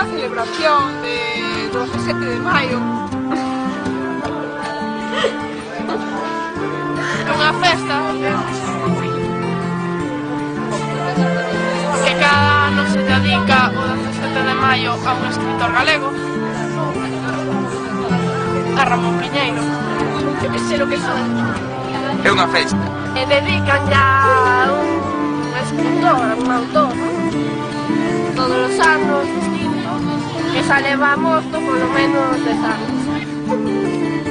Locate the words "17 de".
1.92-2.40, 13.92-14.54